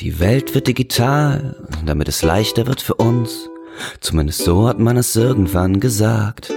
[0.00, 3.50] Die Welt wird digital, damit es leichter wird für uns.
[4.00, 6.54] Zumindest so hat man es irgendwann gesagt.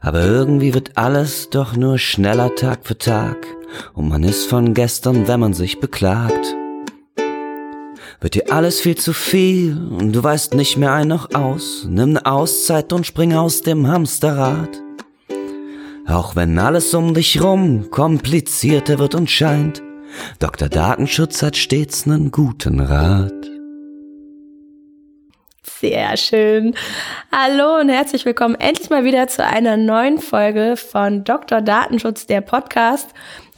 [0.00, 3.46] Aber irgendwie wird alles doch nur schneller Tag für Tag.
[3.94, 6.56] Und man ist von gestern, wenn man sich beklagt.
[8.20, 11.86] Wird dir alles viel zu viel und du weißt nicht mehr ein noch aus.
[11.88, 14.82] Nimm ne Auszeit und spring aus dem Hamsterrad.
[16.08, 19.80] Auch wenn alles um dich rum komplizierter wird und scheint,
[20.38, 20.68] Dr.
[20.68, 23.32] Datenschutz hat stets nen guten Rat.
[25.80, 26.74] Sehr schön.
[27.32, 31.60] Hallo und herzlich willkommen endlich mal wieder zu einer neuen Folge von Dr.
[31.60, 33.10] Datenschutz, der Podcast.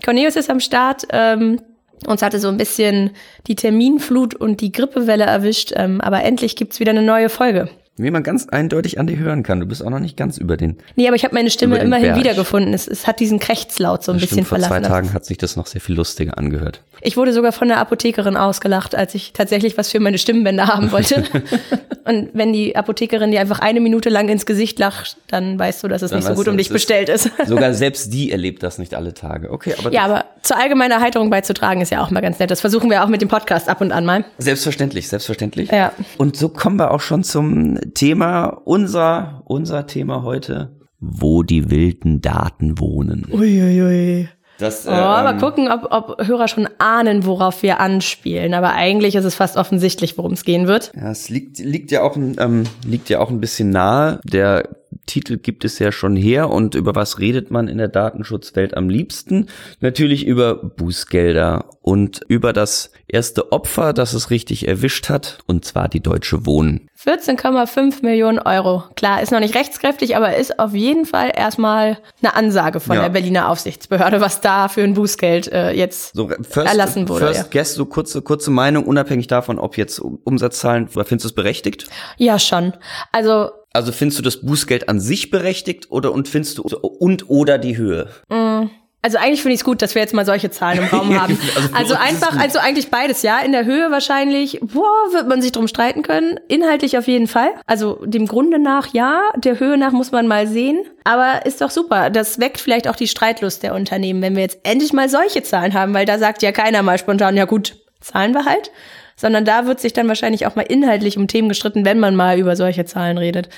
[0.05, 1.07] Cornelius ist am Start.
[1.11, 1.61] Ähm,
[2.07, 3.11] uns hatte so ein bisschen
[3.47, 7.69] die Terminflut und die Grippewelle erwischt, ähm, aber endlich gibt's wieder eine neue Folge.
[7.97, 9.61] Wie man ganz eindeutig an dir hören kann.
[9.61, 10.79] Du bist auch noch nicht ganz über den.
[10.97, 12.19] Nee, aber ich habe meine Stimme immerhin Berg.
[12.19, 12.75] wiedergefunden.
[12.75, 14.73] Es, es hat diesen Krächzlaut so ein das bisschen stimmt, verlassen.
[14.73, 16.81] Vor zwei Tagen hat sich das noch sehr viel lustiger angehört.
[17.03, 20.91] Ich wurde sogar von der Apothekerin ausgelacht, als ich tatsächlich was für meine Stimmbänder haben
[20.91, 21.23] wollte.
[22.05, 25.89] Und wenn die Apothekerin dir einfach eine Minute lang ins Gesicht lacht, dann weißt du,
[25.89, 27.31] dass es dann nicht so gut um dich bestellt ist.
[27.47, 29.51] Sogar selbst die erlebt das nicht alle Tage.
[29.51, 29.93] Okay, aber.
[29.93, 32.51] Ja, aber zur allgemeinen Erheiterung beizutragen ist ja auch mal ganz nett.
[32.51, 34.25] Das versuchen wir auch mit dem Podcast ab und an mal.
[34.37, 35.71] Selbstverständlich, selbstverständlich.
[35.71, 35.93] Ja.
[36.19, 42.21] Und so kommen wir auch schon zum Thema unser, unser Thema heute, wo die wilden
[42.21, 43.27] Daten wohnen.
[43.31, 43.83] Uiuiui.
[43.83, 44.29] Ui, ui.
[44.59, 48.55] Das, äh, oh, aber ähm, gucken, ob, ob Hörer schon ahnen, worauf wir anspielen.
[48.55, 50.93] Aber eigentlich ist es fast offensichtlich, worum es gehen wird.
[50.95, 54.21] Ja, es liegt, liegt ja auch, ähm, liegt ja auch ein bisschen nahe.
[54.25, 54.69] Der
[55.07, 56.51] Titel gibt es ja schon her.
[56.51, 59.49] Und über was redet man in der Datenschutzwelt am liebsten?
[59.81, 65.89] Natürlich über Bußgelder und über das erste Opfer, das es richtig erwischt hat, und zwar
[65.89, 66.89] die Deutsche Wohnen.
[67.05, 68.85] 14,5 Millionen Euro.
[68.97, 73.03] Klar, ist noch nicht rechtskräftig, aber ist auf jeden Fall erstmal eine Ansage von ja.
[73.03, 77.27] der Berliner Aufsichtsbehörde, was da für ein Bußgeld äh, jetzt so, first, erlassen wurde.
[77.27, 77.47] First ja.
[77.51, 81.87] guess, so kurze, kurze Meinung, unabhängig davon, ob jetzt Umsatzzahlen, findest du es berechtigt?
[82.17, 82.73] Ja, schon.
[83.13, 87.59] Also also findest du das Bußgeld an sich berechtigt oder und findest du und oder
[87.59, 88.09] die Höhe?
[88.29, 88.71] Mm.
[89.03, 91.39] Also eigentlich finde ich es gut, dass wir jetzt mal solche Zahlen im Raum haben.
[91.57, 93.39] also, also einfach, also eigentlich beides, ja.
[93.41, 96.41] In der Höhe wahrscheinlich, boah, wird man sich drum streiten können.
[96.49, 97.51] Inhaltlich auf jeden Fall.
[97.67, 100.79] Also dem Grunde nach ja, der Höhe nach muss man mal sehen.
[101.05, 102.09] Aber ist doch super.
[102.09, 105.75] Das weckt vielleicht auch die Streitlust der Unternehmen, wenn wir jetzt endlich mal solche Zahlen
[105.75, 108.71] haben, weil da sagt ja keiner mal spontan, ja gut, zahlen wir halt
[109.17, 112.39] sondern da wird sich dann wahrscheinlich auch mal inhaltlich um Themen gestritten, wenn man mal
[112.39, 113.49] über solche Zahlen redet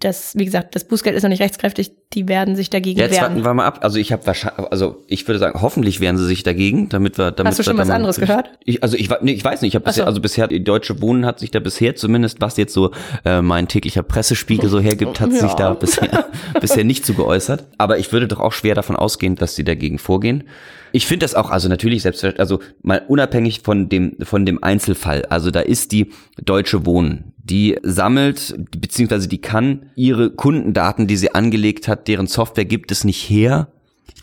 [0.00, 3.22] das, wie gesagt, das Bußgeld ist noch nicht rechtskräftig, die werden sich dagegen Jetzt wehren.
[3.22, 3.80] Jetzt warten wir mal ab.
[3.82, 7.30] Also ich habe wahrscheinlich, also ich würde sagen, hoffentlich wehren sie sich dagegen, damit wir,
[7.30, 8.50] damit Hast du schon was anderes gehört?
[8.64, 10.08] Ich, also ich, nee, ich weiß nicht, ich habe bisher, so.
[10.08, 12.92] also bisher die Deutsche Wohnen hat sich da bisher zumindest, was jetzt so
[13.24, 15.38] äh, mein täglicher Pressespiegel so hergibt, hat ja.
[15.38, 16.26] sich da bisher
[16.60, 17.64] bisher nicht zu geäußert.
[17.76, 20.44] Aber ich würde doch auch schwer davon ausgehen, dass sie dagegen vorgehen.
[20.92, 25.24] Ich finde das auch, also natürlich selbstverständlich, also mal unabhängig von dem, von dem Einzelfall.
[25.26, 26.10] Also da ist die
[26.42, 32.64] Deutsche Wohnen, die sammelt, beziehungsweise die kann ihre Kundendaten, die sie angelegt hat, deren Software
[32.64, 33.68] gibt es nicht her,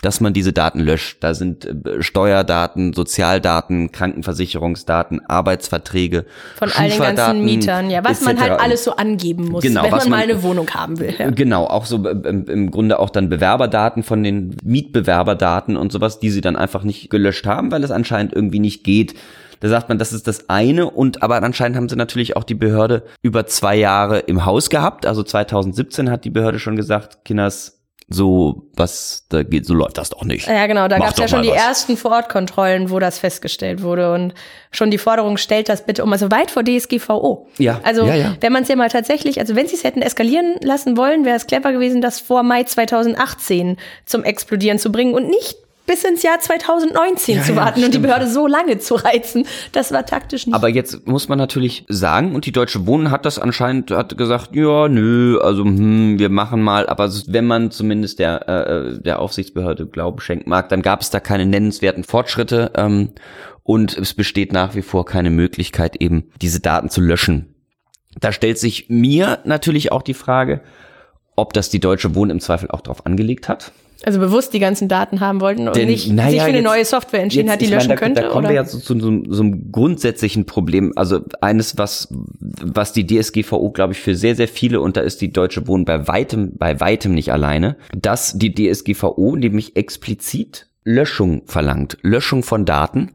[0.01, 1.17] dass man diese Daten löscht.
[1.21, 8.39] Da sind äh, Steuerdaten, Sozialdaten, Krankenversicherungsdaten, Arbeitsverträge, von all den ganzen Mietern, ja, was man
[8.39, 11.13] halt alles so angeben muss, genau, wenn man mal eine Wohnung haben will.
[11.17, 11.29] Ja.
[11.31, 16.29] Genau, auch so äh, im Grunde auch dann Bewerberdaten von den Mietbewerberdaten und sowas, die
[16.29, 19.15] sie dann einfach nicht gelöscht haben, weil es anscheinend irgendwie nicht geht.
[19.59, 22.55] Da sagt man, das ist das eine und aber anscheinend haben sie natürlich auch die
[22.55, 25.05] Behörde über zwei Jahre im Haus gehabt.
[25.05, 27.77] Also 2017 hat die Behörde schon gesagt, Kinders,
[28.09, 30.47] so was da geht, so läuft das doch nicht.
[30.47, 31.57] Ja, genau, da gab es ja schon die was.
[31.57, 34.33] ersten Vorortkontrollen, wo das festgestellt wurde und
[34.71, 37.47] schon die Forderung stellt das bitte um, also weit vor DSGVO.
[37.57, 37.81] Ja.
[37.83, 38.35] Also ja, ja.
[38.39, 41.35] wenn man es ja mal tatsächlich, also wenn sie es hätten eskalieren lassen wollen, wäre
[41.35, 43.75] es clever gewesen, das vor Mai 2018
[44.05, 47.95] zum Explodieren zu bringen und nicht bis ins Jahr 2019 ja, zu warten ja, und
[47.95, 49.47] die Behörde so lange zu reizen.
[49.71, 50.53] Das war taktisch nicht.
[50.53, 54.53] Aber jetzt muss man natürlich sagen, und die Deutsche Wohnen hat das anscheinend, hat gesagt,
[54.53, 59.87] ja, nö, also hm, wir machen mal, aber wenn man zumindest der, äh, der Aufsichtsbehörde
[59.87, 63.13] Glauben schenken mag, dann gab es da keine nennenswerten Fortschritte ähm,
[63.63, 67.55] und es besteht nach wie vor keine Möglichkeit, eben diese Daten zu löschen.
[68.19, 70.61] Da stellt sich mir natürlich auch die Frage,
[71.37, 73.71] ob das die Deutsche Wohnen im Zweifel auch darauf angelegt hat.
[74.03, 76.65] Also bewusst die ganzen Daten haben wollten und Denn, nicht naja, sich für eine jetzt,
[76.65, 78.21] neue Software entschieden jetzt, hat, die löschen meine, da, könnte?
[78.21, 78.49] Da kommen oder?
[78.49, 80.93] wir ja zu, zu, zu, so einem grundsätzlichen Problem.
[80.95, 82.07] Also eines, was,
[82.39, 85.85] was die DSGVO, glaube ich, für sehr, sehr viele, und da ist die Deutsche Wohnen
[85.85, 91.97] bei weitem, bei weitem nicht alleine, dass die DSGVO nämlich explizit Löschung verlangt.
[92.01, 93.11] Löschung von Daten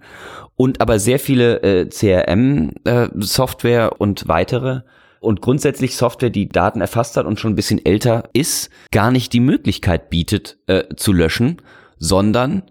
[0.57, 4.81] und aber sehr viele äh, CRM-Software äh, und weitere
[5.23, 9.33] und grundsätzlich Software, die Daten erfasst hat und schon ein bisschen älter ist, gar nicht
[9.33, 11.63] die Möglichkeit bietet äh, zu löschen,
[11.99, 12.65] sondern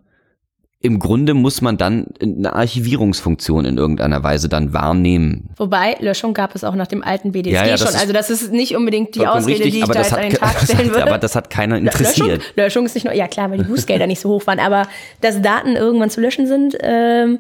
[0.84, 5.52] im Grunde muss man dann eine Archivierungsfunktion in irgendeiner Weise dann wahrnehmen.
[5.58, 7.96] Wobei, Löschung gab es auch nach dem alten BDSG ja, ja, schon.
[7.96, 10.60] Also das ist nicht unbedingt die Ausrede, richtig, die ich da jetzt an den Tag
[10.64, 11.04] stellen würde.
[11.04, 12.30] Aber das hat keiner interessiert.
[12.30, 14.88] Löschung, Löschung, ist nicht nur, ja klar, weil die Bußgelder nicht so hoch waren, aber
[15.22, 17.40] dass Daten irgendwann zu löschen sind, ähm,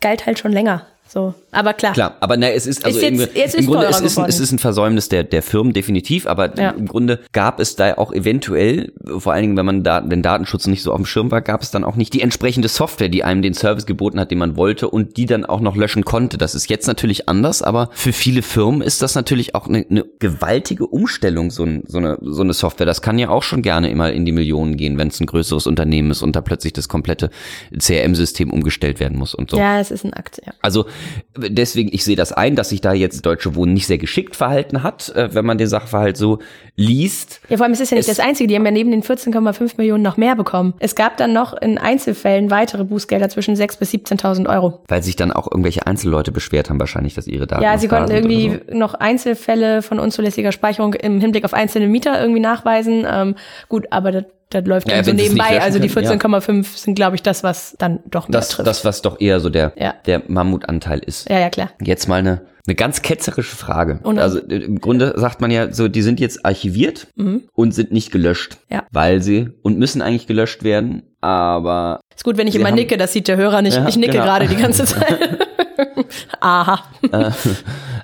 [0.00, 0.86] galt halt schon länger.
[1.12, 1.92] So, aber klar.
[1.92, 4.24] Klar, aber ne, es ist also ist jetzt, im, jetzt im Grunde es ist, ein,
[4.30, 6.70] es ist ein Versäumnis der der Firmen definitiv, aber ja.
[6.70, 10.66] im Grunde gab es da auch eventuell, vor allen Dingen, wenn man da den Datenschutz
[10.68, 13.24] nicht so auf dem Schirm war, gab es dann auch nicht die entsprechende Software, die
[13.24, 16.38] einem den Service geboten hat, den man wollte und die dann auch noch löschen konnte.
[16.38, 20.06] Das ist jetzt natürlich anders, aber für viele Firmen ist das natürlich auch eine, eine
[20.18, 22.86] gewaltige Umstellung so, ein, so eine so eine Software.
[22.86, 25.66] Das kann ja auch schon gerne immer in die Millionen gehen, wenn es ein größeres
[25.66, 27.28] Unternehmen ist und da plötzlich das komplette
[27.78, 29.58] CRM-System umgestellt werden muss und so.
[29.58, 30.40] Ja, es ist ein Akt.
[30.46, 30.54] Ja.
[30.62, 30.86] Also
[31.36, 34.82] deswegen, ich sehe das ein, dass sich da jetzt Deutsche Wohnen nicht sehr geschickt verhalten
[34.82, 36.38] hat, äh, wenn man den Sachverhalt so
[36.76, 37.40] liest.
[37.48, 38.48] Ja, vor allem, es ist ja nicht es das Einzige.
[38.48, 40.74] Die haben ja neben den 14,5 Millionen noch mehr bekommen.
[40.78, 44.80] Es gab dann noch in Einzelfällen weitere Bußgelder zwischen 6.000 bis 17.000 Euro.
[44.88, 48.10] Weil sich dann auch irgendwelche Einzelleute beschwert haben wahrscheinlich, dass ihre Daten Ja, sie konnten
[48.10, 48.76] irgendwie so.
[48.76, 53.06] noch Einzelfälle von unzulässiger Speicherung im Hinblick auf einzelne Mieter irgendwie nachweisen.
[53.10, 53.34] Ähm,
[53.68, 55.60] gut, aber das das läuft ja, dann so nebenbei.
[55.60, 56.62] Also die 14,5 ja.
[56.62, 58.66] sind, glaube ich, das, was dann doch mehr das, trifft.
[58.66, 59.94] Das, was doch eher so der, ja.
[60.06, 61.28] der Mammutanteil ist.
[61.28, 61.70] Ja, ja, klar.
[61.80, 64.00] Jetzt mal eine, eine ganz ketzerische Frage.
[64.02, 67.42] Und also im Grunde sagt man ja so, die sind jetzt archiviert mhm.
[67.54, 68.58] und sind nicht gelöscht.
[68.70, 68.84] Ja.
[68.90, 72.00] Weil sie und müssen eigentlich gelöscht werden, aber.
[72.14, 73.80] Ist gut, wenn ich immer nicke, das sieht der Hörer nicht.
[73.88, 74.24] Ich nicke genau.
[74.24, 75.41] gerade die ganze Zeit.
[76.40, 76.82] Aha.
[77.10, 77.30] Äh,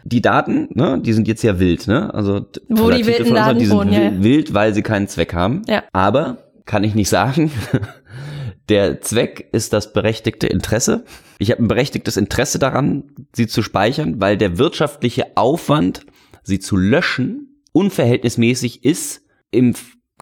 [0.04, 2.12] die Daten, ne, die sind jetzt ja wild, ne?
[2.12, 4.22] Also wo die wilden Daten die sind wohnen, ja.
[4.22, 5.62] wild, weil sie keinen Zweck haben.
[5.66, 5.84] Ja.
[5.92, 7.50] Aber kann ich nicht sagen.
[8.68, 11.04] Der Zweck ist das berechtigte Interesse.
[11.38, 13.04] Ich habe ein berechtigtes Interesse daran,
[13.34, 16.04] sie zu speichern, weil der wirtschaftliche Aufwand,
[16.42, 19.74] sie zu löschen, unverhältnismäßig ist im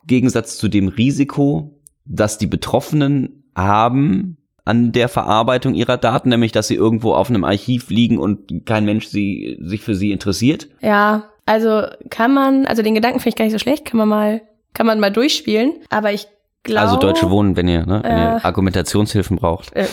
[0.07, 4.36] Gegensatz zu dem Risiko, dass die Betroffenen haben,
[4.67, 8.85] an der Verarbeitung ihrer Daten, nämlich dass sie irgendwo auf einem Archiv liegen und kein
[8.85, 10.69] Mensch sie, sich für sie interessiert?
[10.83, 14.09] Ja, also kann man, also den Gedanken finde ich gar nicht so schlecht, kann man
[14.09, 14.43] mal,
[14.75, 16.27] kann man mal durchspielen, aber ich
[16.65, 16.81] glaube.
[16.81, 19.73] Also Deutsche Wohnen, wenn ihr, ne, wenn äh, ihr Argumentationshilfen braucht.
[19.73, 19.87] Äh,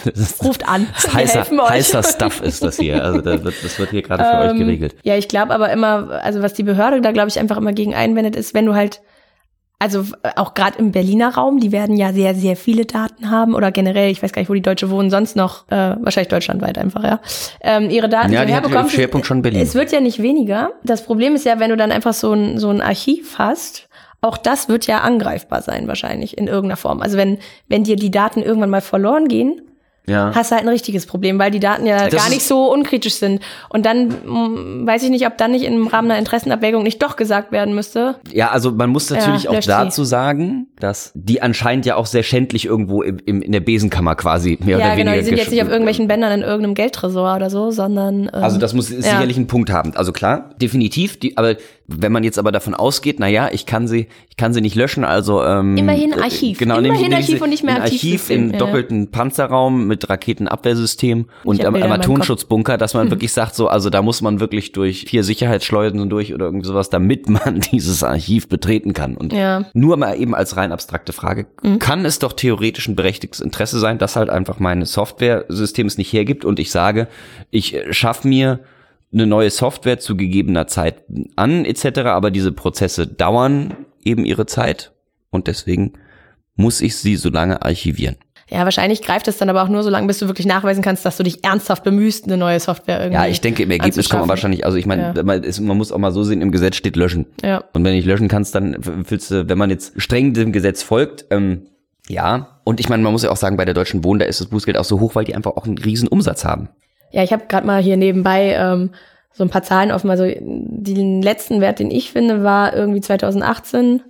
[0.43, 0.87] ruft an.
[1.13, 3.03] heißer, heißer Stuff ist das hier.
[3.03, 4.95] Also das wird, das wird hier gerade für ähm, euch geregelt.
[5.03, 7.93] Ja, ich glaube aber immer, also was die Behörde da, glaube ich, einfach immer gegen
[7.93, 9.01] einwendet, ist, wenn du halt
[9.83, 10.05] also
[10.37, 14.09] auch gerade im Berliner Raum, die werden ja sehr, sehr viele Daten haben oder generell,
[14.09, 17.19] ich weiß gar nicht, wo die Deutsche wohnen, sonst noch, äh, wahrscheinlich deutschlandweit einfach, ja,
[17.59, 18.89] ähm, ihre Daten ja, die herbekommen.
[18.89, 19.59] Schwerpunkt schon Berlin.
[19.59, 20.71] Es wird ja nicht weniger.
[20.85, 23.89] Das Problem ist ja, wenn du dann einfach so ein, so ein Archiv hast,
[24.21, 27.01] auch das wird ja angreifbar sein wahrscheinlich in irgendeiner Form.
[27.01, 29.61] Also wenn, wenn dir die Daten irgendwann mal verloren gehen,
[30.07, 30.31] ja.
[30.33, 33.15] hast du halt ein richtiges Problem, weil die Daten ja das gar nicht so unkritisch
[33.15, 33.41] sind.
[33.69, 37.01] Und dann mh, hm, weiß ich nicht, ob dann nicht im Rahmen einer Interessenabwägung nicht
[37.01, 38.15] doch gesagt werden müsste.
[38.31, 40.07] Ja, also man muss natürlich ja, auch dazu die.
[40.07, 44.57] sagen, dass die anscheinend ja auch sehr schändlich irgendwo im, im, in der Besenkammer quasi
[44.61, 44.97] mehr ja, oder genau, weniger.
[44.97, 48.23] Ja, genau, die sind jetzt nicht auf irgendwelchen Bändern in irgendeinem Geldtresor oder so, sondern.
[48.23, 49.95] Ähm, also das muss sicherlich einen Punkt haben.
[49.95, 51.19] Also klar, definitiv.
[51.19, 51.55] Die, aber
[51.87, 54.75] wenn man jetzt aber davon ausgeht, na ja, ich kann sie, ich kann sie nicht
[54.75, 56.57] löschen, also ähm, immerhin Archiv.
[56.57, 58.03] Genau, immerhin nehmen, Archiv und nicht mehr Archiv.
[58.03, 58.57] Archiv im ja.
[58.57, 64.21] doppelten Panzerraum mit Raketenabwehrsystem und am Armatonschutzbunker, dass man wirklich sagt, so, also da muss
[64.21, 69.17] man wirklich durch vier Sicherheitsschleuden durch oder irgendwie sowas, damit man dieses Archiv betreten kann.
[69.17, 69.65] Und ja.
[69.73, 71.79] nur mal eben als rein abstrakte Frage, mhm.
[71.79, 76.13] kann es doch theoretisch ein berechtigtes Interesse sein, dass halt einfach meine Software-System es nicht
[76.13, 77.07] hergibt und ich sage,
[77.51, 78.61] ich schaffe mir
[79.13, 81.03] eine neue Software zu gegebener Zeit
[81.35, 81.99] an etc.
[82.05, 84.91] Aber diese Prozesse dauern eben ihre Zeit
[85.29, 85.93] und deswegen
[86.55, 88.15] muss ich sie so lange archivieren.
[88.49, 91.05] Ja, wahrscheinlich greift es dann aber auch nur so lange, bis du wirklich nachweisen kannst,
[91.05, 93.21] dass du dich ernsthaft bemühst, eine neue Software irgendwie.
[93.21, 95.23] Ja, ich denke, im Ergebnis kann man wahrscheinlich, also ich meine, ja.
[95.23, 97.25] man, man, muss auch mal so sehen, im Gesetz steht löschen.
[97.41, 97.63] Ja.
[97.73, 101.25] Und wenn ich löschen kannst, dann fühlst du, wenn man jetzt streng dem Gesetz folgt,
[101.31, 101.67] ähm,
[102.09, 102.59] ja.
[102.65, 104.47] Und ich meine, man muss ja auch sagen, bei der Deutschen Wohnen, da ist das
[104.47, 106.69] Bußgeld auch so hoch, weil die einfach auch einen riesen Umsatz haben.
[107.13, 108.89] Ja, ich habe gerade mal hier nebenbei ähm,
[109.31, 110.09] so ein paar Zahlen offen.
[110.09, 114.01] Also den letzten Wert, den ich finde, war irgendwie 2018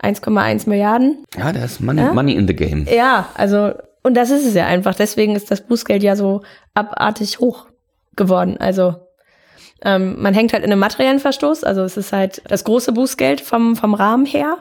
[0.00, 1.24] 1,1 Milliarden.
[1.36, 2.12] Ja, da ist money, ja?
[2.12, 2.86] money in the game.
[2.88, 3.72] Ja, also
[4.04, 4.94] und das ist es ja einfach.
[4.94, 6.42] Deswegen ist das Bußgeld ja so
[6.74, 7.66] abartig hoch
[8.14, 8.56] geworden.
[8.58, 8.94] Also
[9.82, 11.64] ähm, man hängt halt in einem materiellen Verstoß.
[11.64, 14.58] Also es ist halt das große Bußgeld vom vom Rahmen her.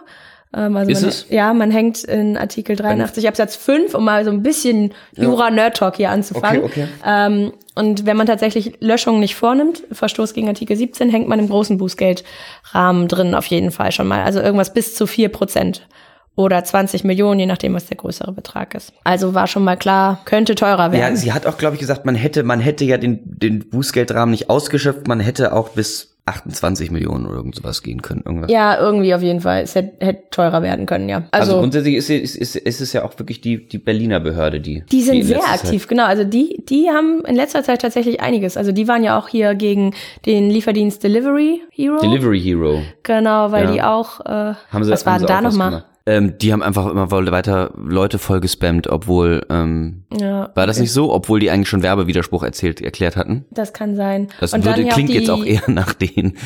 [0.56, 1.26] Ähm, also ist man, es?
[1.30, 6.12] Ja, man hängt in Artikel 83 Absatz 5, um mal so ein bisschen Jura-Nerd-Talk hier
[6.12, 6.64] anzufangen.
[6.64, 6.88] Okay, okay.
[7.06, 11.50] Ähm, und wenn man tatsächlich Löschungen nicht vornimmt, Verstoß gegen Artikel 17, hängt man im
[11.50, 14.24] großen Bußgeldrahmen drin auf jeden Fall schon mal.
[14.24, 15.88] Also irgendwas bis zu vier Prozent
[16.36, 18.94] oder 20 Millionen, je nachdem, was der größere Betrag ist.
[19.04, 21.02] Also war schon mal klar, könnte teurer werden.
[21.02, 24.32] Ja, sie hat auch, glaube ich, gesagt, man hätte, man hätte ja den, den Bußgeldrahmen
[24.32, 28.22] nicht ausgeschöpft, man hätte auch bis 28 Millionen oder irgend sowas gehen können.
[28.26, 28.50] Irgendwas.
[28.50, 29.64] Ja, irgendwie auf jeden Fall.
[29.64, 31.24] Es hätte, hätte teurer werden können, ja.
[31.32, 34.62] Also, also grundsätzlich ist, ist, ist, ist es ja auch wirklich die, die Berliner Behörde,
[34.62, 34.84] die.
[34.90, 36.06] Die sind die sehr aktiv, Zeit genau.
[36.06, 38.56] Also die, die haben in letzter Zeit tatsächlich einiges.
[38.56, 39.94] Also die waren ja auch hier gegen
[40.26, 42.00] den Lieferdienst Delivery Hero.
[42.00, 42.82] Delivery Hero.
[43.04, 43.72] Genau, weil ja.
[43.72, 45.84] die auch, äh, haben sie, was war denn da nochmal?
[46.06, 50.84] Ähm, die haben einfach immer weiter Leute voll gespammt, obwohl ähm, ja, war das okay.
[50.84, 53.46] nicht so, obwohl die eigentlich schon Werbewiderspruch erzählt erklärt hatten.
[53.52, 54.28] Das kann sein.
[54.42, 56.38] Das würde, klingt jetzt auch eher nach denen.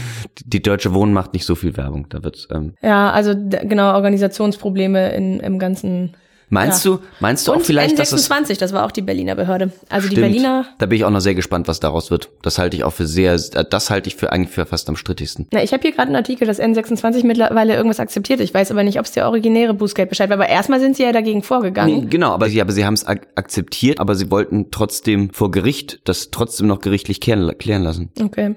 [0.46, 2.08] Die Deutsche Wohnen macht nicht so viel Werbung.
[2.10, 2.48] Da wird's.
[2.52, 6.16] Ähm, ja, also genau Organisationsprobleme in, im ganzen
[6.50, 6.92] Meinst ja.
[6.92, 9.72] du, meinst du und auch vielleicht, N26, dass das, das war auch die Berliner Behörde.
[9.89, 10.66] Also stimmt, die Berliner.
[10.77, 12.30] Da bin ich auch noch sehr gespannt, was daraus wird.
[12.42, 15.48] Das halte ich auch für sehr, das halte ich für eigentlich für fast am strittigsten.
[15.51, 18.39] Na, ich habe hier gerade einen Artikel, dass N26 mittlerweile irgendwas akzeptiert.
[18.39, 20.36] Ich weiß aber nicht, ob es der originäre Bußgeldbescheid war.
[20.36, 22.01] Aber erstmal sind sie ja dagegen vorgegangen.
[22.01, 25.51] Nee, genau, aber sie, aber sie haben es ak akzeptiert, aber sie wollten trotzdem vor
[25.51, 28.10] Gericht das trotzdem noch gerichtlich klären, klären lassen.
[28.22, 28.56] Okay.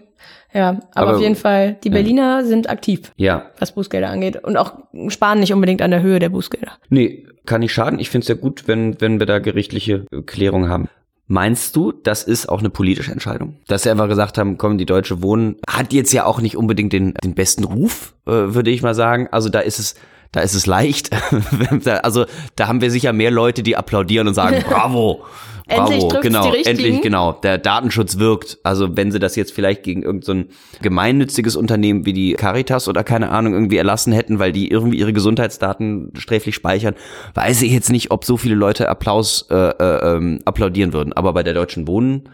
[0.52, 2.44] Ja, aber, aber, auf jeden Fall, die Berliner ja.
[2.44, 3.50] sind aktiv, ja.
[3.58, 4.42] was Bußgelder angeht.
[4.42, 4.74] Und auch
[5.08, 6.72] sparen nicht unbedingt an der Höhe der Bußgelder.
[6.88, 7.98] Nee, kann nicht schaden.
[7.98, 10.88] Ich finde es ja gut, wenn, wenn wir da gerichtliche Klärung haben.
[11.32, 13.54] Meinst du, das ist auch eine politische Entscheidung?
[13.68, 16.92] Dass sie einfach gesagt haben, komm, die Deutsche Wohnen hat jetzt ja auch nicht unbedingt
[16.92, 19.28] den, den besten Ruf, äh, würde ich mal sagen.
[19.30, 19.94] Also da ist es,
[20.32, 21.10] da ist es leicht.
[22.02, 22.26] also
[22.56, 25.24] da haben wir sicher mehr Leute, die applaudieren und sagen, bravo.
[25.70, 27.32] Endlich Bravo, genau, die endlich, genau.
[27.32, 28.58] Der Datenschutz wirkt.
[28.64, 33.04] Also wenn sie das jetzt vielleicht gegen irgendein so gemeinnütziges Unternehmen wie die Caritas oder
[33.04, 36.94] keine Ahnung irgendwie erlassen hätten, weil die irgendwie ihre Gesundheitsdaten sträflich speichern,
[37.34, 41.12] weiß ich jetzt nicht, ob so viele Leute Applaus äh, äh, ähm, applaudieren würden.
[41.12, 42.28] Aber bei der Deutschen Wohnen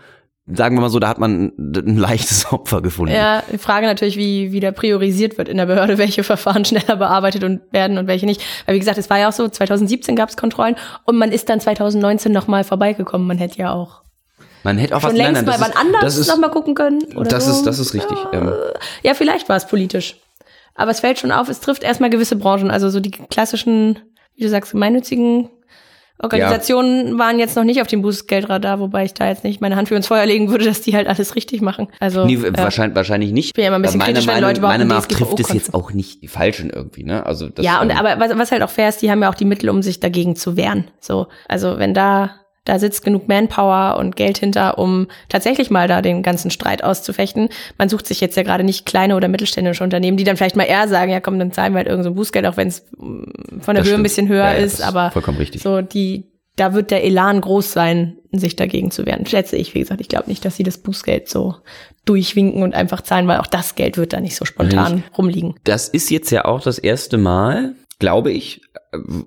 [0.46, 3.14] sagen wir mal so, da hat man ein leichtes Opfer gefunden.
[3.14, 6.96] Ja, die Frage natürlich, wie, wie da priorisiert wird in der Behörde, welche Verfahren schneller
[6.96, 8.42] bearbeitet und werden und welche nicht.
[8.64, 11.48] Weil wie gesagt, es war ja auch so, 2017 gab es Kontrollen und man ist
[11.48, 13.26] dann 2019 nochmal vorbeigekommen.
[13.26, 14.02] Man hätte ja auch
[14.62, 17.00] man hätte auch schon was längst nein, nein, mal wann anders nochmal gucken können.
[17.14, 17.52] Oder das so.
[17.52, 18.18] ist das ist richtig.
[18.32, 18.52] Ja, ähm.
[19.04, 20.16] ja vielleicht war es politisch.
[20.74, 24.00] Aber es fällt schon auf, es trifft erstmal gewisse Branchen, also so die klassischen,
[24.34, 25.50] wie du sagst, gemeinnützigen
[26.18, 27.18] Organisationen ja.
[27.18, 29.96] waren jetzt noch nicht auf dem Bußgeldradar, wobei ich da jetzt nicht meine Hand für
[29.96, 31.88] ins Feuer legen würde, dass die halt alles richtig machen.
[32.00, 33.46] Also nee, äh, wahrscheinlich, wahrscheinlich nicht.
[33.46, 35.74] Ich bin ja immer ein bisschen kritisch, wenn Leute überhaupt Meine Meinung trifft es jetzt
[35.74, 37.26] auch nicht die Falschen irgendwie, ne?
[37.26, 39.30] Also das, Ja, und ähm, aber was, was halt auch fair ist, die haben ja
[39.30, 40.90] auch die Mittel, um sich dagegen zu wehren.
[41.00, 46.02] So, also wenn da da sitzt genug Manpower und Geld hinter, um tatsächlich mal da
[46.02, 47.48] den ganzen Streit auszufechten.
[47.78, 50.64] Man sucht sich jetzt ja gerade nicht kleine oder mittelständische Unternehmen, die dann vielleicht mal
[50.64, 53.60] eher sagen, ja komm, dann zahlen wir halt irgendein so Bußgeld, auch wenn es mm,
[53.60, 54.00] von der Höhe stimmt.
[54.00, 54.82] ein bisschen höher ja, ja, ist.
[54.82, 55.62] Aber vollkommen richtig.
[55.62, 56.24] so die,
[56.56, 59.26] da wird der Elan groß sein, sich dagegen zu wehren.
[59.26, 61.54] Schätze ich, wie gesagt, ich glaube nicht, dass sie das Bußgeld so
[62.04, 65.54] durchwinken und einfach zahlen, weil auch das Geld wird da nicht so spontan rumliegen.
[65.64, 68.60] Das ist jetzt ja auch das erste Mal, glaube ich,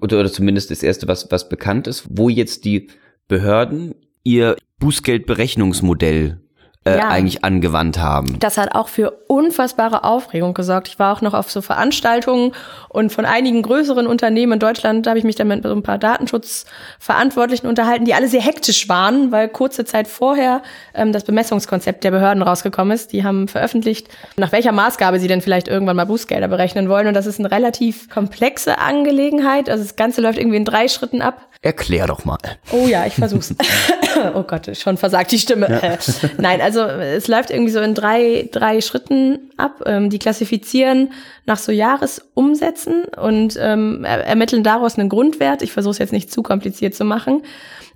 [0.01, 2.87] oder, oder zumindest das erste, was, was bekannt ist, wo jetzt die
[3.29, 3.93] Behörden
[4.23, 6.41] ihr Bußgeldberechnungsmodell
[6.85, 7.09] äh, ja.
[7.09, 8.39] eigentlich angewandt haben.
[8.39, 10.87] Das hat auch für unfassbare Aufregung gesorgt.
[10.87, 12.53] Ich war auch noch auf so Veranstaltungen
[12.87, 15.83] und von einigen größeren Unternehmen in Deutschland, da habe ich mich dann mit so ein
[15.83, 20.61] paar Datenschutzverantwortlichen unterhalten, die alle sehr hektisch waren, weil kurze Zeit vorher
[20.93, 23.11] ähm, das Bemessungskonzept der Behörden rausgekommen ist.
[23.11, 24.07] Die haben veröffentlicht,
[24.37, 27.07] nach welcher Maßgabe sie denn vielleicht irgendwann mal Bußgelder berechnen wollen.
[27.07, 29.69] Und das ist eine relativ komplexe Angelegenheit.
[29.69, 31.49] Also das Ganze läuft irgendwie in drei Schritten ab.
[31.61, 32.37] Erklär doch mal.
[32.71, 33.53] Oh ja, ich versuch's.
[34.33, 35.81] oh Gott, schon versagt die Stimme.
[35.81, 35.97] Ja.
[36.37, 39.83] Nein, also es läuft irgendwie so in drei, drei Schritten ab.
[39.85, 41.11] Ähm, die klassifizieren
[41.45, 45.61] nach so Jahresumsätzen und ähm, ermitteln daraus einen Grundwert.
[45.61, 47.41] Ich versuche es jetzt nicht zu kompliziert zu machen.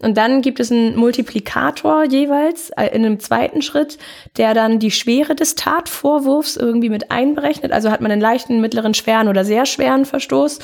[0.04, 3.98] Und dann gibt es einen Multiplikator jeweils äh, in einem zweiten Schritt,
[4.38, 7.72] der dann die Schwere des Tatvorwurfs irgendwie mit einberechnet.
[7.72, 10.60] Also hat man einen leichten, mittleren, schweren oder sehr schweren Verstoß.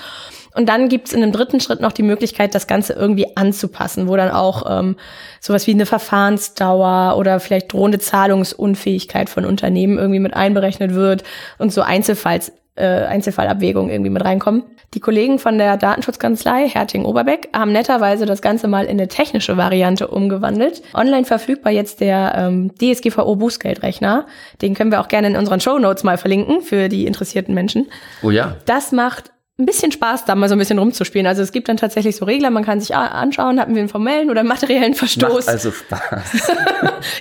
[0.56, 4.15] Und dann gibt's in einem dritten Schritt noch die Möglichkeit, das Ganze irgendwie anzupassen, wo
[4.15, 4.96] dann auch ähm,
[5.39, 11.24] sowas wie eine Verfahrensdauer oder vielleicht drohende Zahlungsunfähigkeit von Unternehmen irgendwie mit einberechnet wird
[11.58, 14.63] und so Einzelfalls, äh, Einzelfallabwägungen irgendwie mit reinkommen.
[14.96, 20.08] Die Kollegen von der Datenschutzkanzlei Herting-Oberbeck haben netterweise das Ganze mal in eine technische Variante
[20.08, 20.82] umgewandelt.
[20.96, 24.25] Online verfügbar jetzt der ähm, DSGVO-Bußgeldrechner.
[24.63, 27.88] Den können wir auch gerne in unseren Show Notes mal verlinken für die interessierten Menschen.
[28.24, 28.56] Oh ja.
[28.65, 31.27] Das macht ein bisschen Spaß, da mal so ein bisschen rumzuspielen.
[31.27, 34.29] Also es gibt dann tatsächlich so Regler, man kann sich anschauen, hatten wir einen formellen
[34.29, 35.45] oder materiellen Verstoß.
[35.45, 36.01] Macht also Spaß.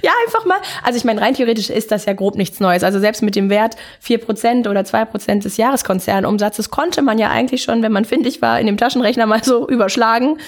[0.03, 0.59] ja, einfach mal.
[0.85, 2.85] Also ich meine, rein theoretisch ist das ja grob nichts Neues.
[2.85, 7.29] Also selbst mit dem Wert vier Prozent oder zwei Prozent des Jahreskonzernumsatzes konnte man ja
[7.31, 10.39] eigentlich schon, wenn man findig war, in dem Taschenrechner mal so überschlagen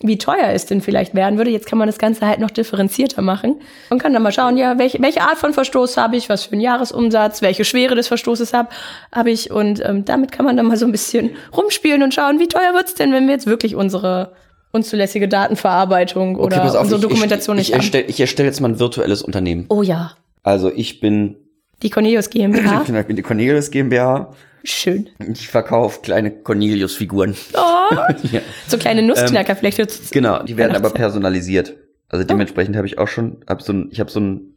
[0.00, 1.50] wie teuer es denn vielleicht werden würde.
[1.50, 4.78] Jetzt kann man das Ganze halt noch differenzierter machen und kann dann mal schauen, ja,
[4.78, 8.52] welche, welche Art von Verstoß habe ich, was für einen Jahresumsatz, welche Schwere des Verstoßes
[8.52, 8.68] habe
[9.10, 12.38] hab ich und ähm, damit kann man dann mal so ein bisschen rumspielen und schauen,
[12.38, 14.32] wie teuer wird's denn, wenn wir jetzt wirklich unsere
[14.70, 18.60] unzulässige Datenverarbeitung oder okay, auf, unsere Dokumentation ich, ich, nicht ich erstelle, ich erstelle jetzt
[18.60, 19.66] mal ein virtuelles Unternehmen.
[19.68, 20.12] Oh ja.
[20.44, 21.36] Also ich bin
[21.82, 22.82] Die Cornelius GmbH.
[22.82, 24.32] Ich bin die Cornelius GmbH.
[24.64, 25.08] Schön.
[25.32, 27.36] Ich verkaufe kleine Cornelius-Figuren.
[27.54, 27.58] Oh,
[28.32, 28.40] ja.
[28.66, 30.12] So kleine Nussknacker ähm, vielleicht.
[30.12, 31.74] Genau, die werden aber personalisiert.
[32.08, 32.78] Also dementsprechend oh.
[32.78, 34.54] habe ich auch schon, hab so ein, ich habe so einen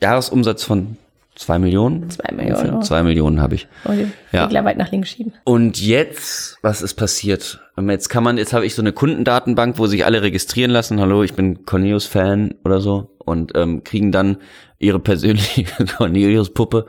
[0.00, 0.96] Jahresumsatz von
[1.34, 2.08] zwei Millionen.
[2.10, 2.74] Zwei Millionen.
[2.74, 2.80] Oh.
[2.80, 3.66] Zwei Millionen habe ich.
[3.84, 4.44] Oh, den ja.
[4.44, 5.32] Regler weit nach links schieben.
[5.44, 7.60] Und jetzt, was ist passiert?
[7.76, 11.00] Jetzt kann man, jetzt habe ich so eine Kundendatenbank, wo sich alle registrieren lassen.
[11.00, 14.36] Hallo, ich bin Cornelius-Fan oder so und ähm, kriegen dann
[14.84, 15.64] ihre persönliche
[15.96, 16.86] Cornelius-Puppe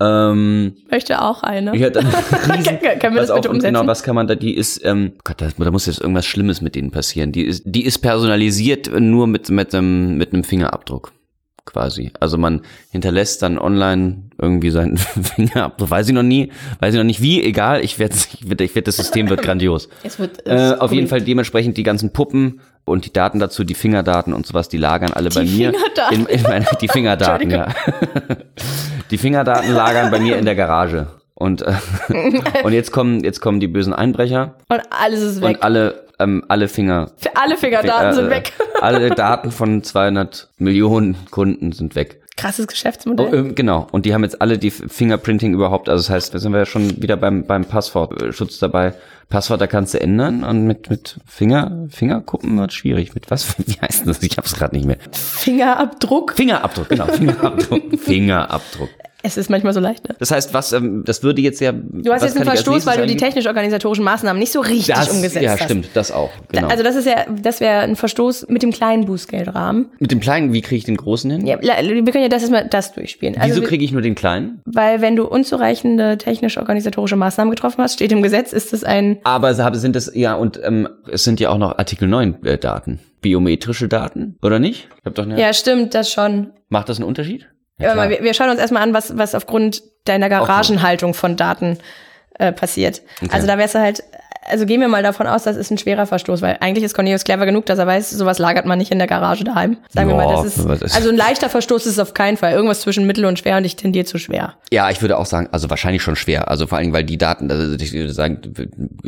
[0.00, 1.76] ähm, Möchte auch eine.
[1.76, 3.74] Ja, dann riesen, Können wir das bitte auch, umsetzen?
[3.74, 6.60] Genau, was kann man da, die ist, ähm, Gott, da, da muss jetzt irgendwas Schlimmes
[6.60, 7.32] mit denen passieren.
[7.32, 11.12] Die ist, die ist personalisiert nur mit, mit einem, mit einem Fingerabdruck.
[11.64, 12.12] Quasi.
[12.18, 14.96] Also man hinterlässt dann online irgendwie seinen
[15.36, 15.90] Fingerabdruck.
[15.90, 18.74] Weiß ich noch nie, weiß ich noch nicht wie, egal, ich werde, ich werde, ich
[18.74, 19.88] werde das System wird grandios.
[20.02, 23.64] Es wird, es äh, auf jeden Fall dementsprechend die ganzen Puppen und die Daten dazu,
[23.64, 25.72] die Fingerdaten und sowas, die lagern alle die bei mir.
[25.72, 26.14] Fingerdaten.
[26.14, 27.68] In, in meine, die Fingerdaten, ja.
[29.10, 31.06] Die Fingerdaten lagern bei mir in der Garage.
[31.34, 31.74] Und, äh,
[32.64, 34.56] und jetzt kommen, jetzt kommen die bösen Einbrecher.
[34.68, 35.48] Und alles ist weg.
[35.48, 37.12] Und alle, ähm, alle Finger.
[37.16, 38.52] Für alle Fingerdaten äh, sind weg.
[38.80, 42.20] alle Daten von 200 Millionen Kunden sind weg.
[42.38, 43.28] Krasses Geschäftsmodell.
[43.32, 43.88] Oh, äh, genau.
[43.90, 45.88] Und die haben jetzt alle die Fingerprinting überhaupt.
[45.88, 48.94] Also das heißt, da sind wir ja schon wieder beim, beim Passwortschutz dabei.
[49.28, 53.14] Passwort, da kannst du ändern und mit, mit Finger, Fingerkuppen wird schwierig.
[53.14, 53.56] Mit was?
[53.66, 54.22] Wie heißt das?
[54.22, 54.98] Ich hab's gerade nicht mehr.
[55.10, 56.34] Fingerabdruck?
[56.34, 57.06] Fingerabdruck, genau.
[57.06, 57.82] Fingerabdruck.
[57.98, 58.90] Fingerabdruck.
[59.22, 60.14] Es ist manchmal so leicht, ne?
[60.20, 61.72] Das heißt, was, ähm, das würde jetzt ja.
[61.72, 65.42] Du hast jetzt einen Verstoß, weil du die technisch-organisatorischen Maßnahmen nicht so richtig das, umgesetzt
[65.42, 65.60] ja, hast.
[65.60, 66.30] Ja, stimmt, das auch.
[66.52, 66.68] Genau.
[66.68, 69.90] Also das ist ja, das wäre ein Verstoß mit dem kleinen Bußgeldrahmen.
[69.98, 71.46] Mit dem kleinen, wie kriege ich den großen hin?
[71.46, 73.36] Ja, wir können ja das erstmal das durchspielen.
[73.36, 74.62] Also Wieso kriege ich nur den kleinen?
[74.66, 79.18] Weil wenn du unzureichende technisch-organisatorische Maßnahmen getroffen hast, steht im Gesetz, ist es ein.
[79.24, 83.00] Aber sind das, ja, und ähm, es sind ja auch noch Artikel 9 äh, Daten.
[83.20, 84.88] Biometrische Daten, oder nicht?
[85.00, 86.50] Ich hab doch eine ja, stimmt, das schon.
[86.68, 87.48] Macht das einen Unterschied?
[87.78, 91.78] Ja, wir, wir schauen uns erstmal an, was, was aufgrund deiner Garagenhaltung von Daten
[92.38, 93.02] äh, passiert.
[93.22, 93.30] Okay.
[93.32, 94.02] Also da wär's halt,
[94.48, 97.24] also gehen wir mal davon aus, das ist ein schwerer Verstoß, weil eigentlich ist Cornelius
[97.24, 99.76] clever genug, dass er weiß, sowas lagert man nicht in der Garage daheim.
[99.90, 102.52] Sagen Boah, wir mal, das ist, also ein leichter Verstoß ist es auf keinen Fall.
[102.52, 104.54] Irgendwas zwischen mittel und schwer und ich tendiere zu schwer.
[104.72, 106.48] Ja, ich würde auch sagen, also wahrscheinlich schon schwer.
[106.48, 108.40] Also vor allem, weil die Daten, also ich würde sagen,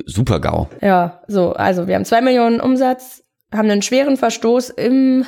[0.07, 0.69] super GAU.
[0.81, 5.25] Ja, so, also wir haben zwei Millionen Umsatz, haben einen schweren Verstoß im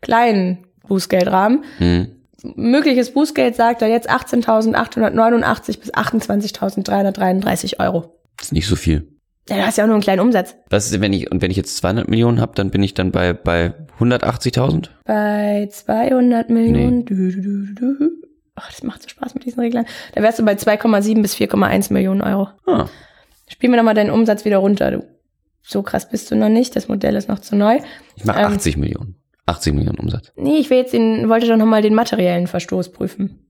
[0.00, 1.64] kleinen Bußgeldrahmen.
[1.78, 8.18] Hm mögliches Bußgeld sagt er jetzt 18.889 bis 28.333 Euro.
[8.36, 9.08] Das ist nicht so viel.
[9.48, 10.54] Ja, du hast ja auch nur einen kleinen Umsatz.
[10.70, 13.10] Was ist, wenn ich, und wenn ich jetzt 200 Millionen habe, dann bin ich dann
[13.10, 14.88] bei, bei 180.000?
[15.04, 16.98] Bei 200 Millionen.
[16.98, 17.04] Nee.
[17.04, 18.10] Du, du, du,
[18.54, 19.86] Ach, das macht so Spaß mit diesen Reglern.
[20.14, 22.48] Da wärst du bei 2,7 bis 4,1 Millionen Euro.
[22.66, 22.86] Ah.
[23.48, 25.04] Spiel mir doch mal deinen Umsatz wieder runter, du.
[25.62, 26.76] So krass bist du noch nicht.
[26.76, 27.78] Das Modell ist noch zu neu.
[28.16, 29.16] Ich mache ähm, 80 Millionen.
[29.46, 30.32] 80 Millionen Umsatz.
[30.36, 33.42] Nee, ich will jetzt den, wollte doch nochmal den materiellen Verstoß prüfen.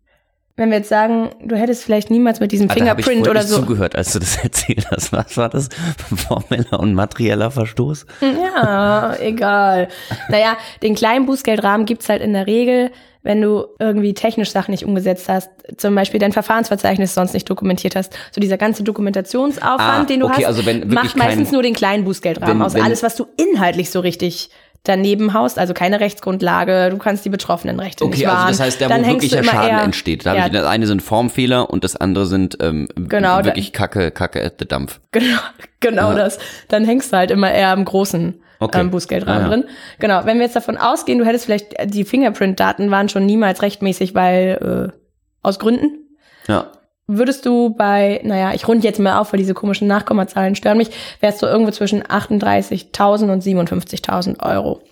[0.54, 3.56] Wenn wir jetzt sagen, du hättest vielleicht niemals mit diesem Alter, Fingerprint oder so.
[3.56, 5.12] Ich zugehört, als du das erzählt hast.
[5.12, 5.70] Was war das?
[6.28, 8.04] Formeller und materieller Verstoß?
[8.20, 9.88] Ja, egal.
[10.28, 12.90] Naja, den kleinen Bußgeldrahmen gibt's halt in der Regel,
[13.22, 17.96] wenn du irgendwie technisch Sachen nicht umgesetzt hast, zum Beispiel dein Verfahrensverzeichnis sonst nicht dokumentiert
[17.96, 18.14] hast.
[18.32, 21.72] So dieser ganze Dokumentationsaufwand, ah, den du okay, hast, also wenn macht meistens nur den
[21.72, 22.74] kleinen Bußgeldrahmen aus.
[22.74, 24.50] Wenn, Alles, was du inhaltlich so richtig
[24.84, 28.36] daneben haust, also keine Rechtsgrundlage, du kannst die betroffenen Rechte okay, nicht wahren.
[28.36, 30.26] Okay, also das heißt, der, wo wirklicher Schaden eher, entsteht.
[30.26, 34.44] Da ja, das eine sind Formfehler und das andere sind ähm, genau, wirklich Kacke, Kacke
[34.44, 35.00] at the Dampf.
[35.12, 35.38] Genau,
[35.80, 36.16] genau ja.
[36.16, 36.38] das.
[36.68, 38.80] Dann hängst du halt immer eher im großen okay.
[38.80, 39.48] ähm, Bußgeldrahmen ah, ja.
[39.48, 39.64] drin.
[40.00, 44.14] Genau, wenn wir jetzt davon ausgehen, du hättest vielleicht, die Fingerprint-Daten waren schon niemals rechtmäßig,
[44.16, 44.98] weil äh,
[45.42, 46.08] aus Gründen.
[46.48, 46.72] Ja
[47.06, 50.90] würdest du bei, naja, ich rund jetzt mal auf, weil diese komischen Nachkommazahlen stören mich,
[51.20, 54.82] wärst du irgendwo zwischen 38.000 und 57.000 Euro.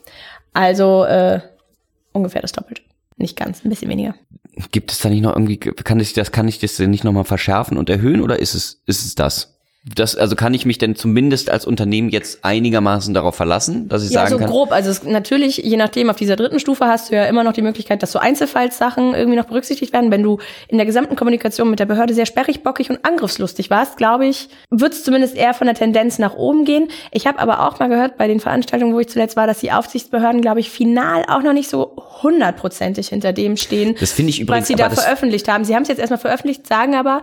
[0.52, 1.40] Also äh,
[2.12, 2.82] ungefähr das Doppelte.
[3.16, 4.14] Nicht ganz, ein bisschen weniger.
[4.72, 7.76] Gibt es da nicht noch irgendwie, kann ich das, kann ich das nicht nochmal verschärfen
[7.76, 9.59] und erhöhen oder ist es, ist es das?
[9.82, 14.10] Das, also kann ich mich denn zumindest als Unternehmen jetzt einigermaßen darauf verlassen, dass ich
[14.10, 14.42] ja, sagen so kann?
[14.42, 14.72] Ja, so grob.
[14.72, 17.62] Also es, natürlich, je nachdem, auf dieser dritten Stufe hast du ja immer noch die
[17.62, 20.10] Möglichkeit, dass so Einzelfallssachen irgendwie noch berücksichtigt werden.
[20.10, 20.38] Wenn du
[20.68, 24.50] in der gesamten Kommunikation mit der Behörde sehr sperrig, bockig und angriffslustig warst, glaube ich,
[24.68, 26.88] wird es zumindest eher von der Tendenz nach oben gehen.
[27.10, 29.72] Ich habe aber auch mal gehört bei den Veranstaltungen, wo ich zuletzt war, dass die
[29.72, 34.40] Aufsichtsbehörden, glaube ich, final auch noch nicht so hundertprozentig hinter dem stehen, das finde ich
[34.40, 35.64] übrigens, was sie da veröffentlicht haben.
[35.64, 37.22] Sie haben es jetzt erstmal veröffentlicht, sagen aber,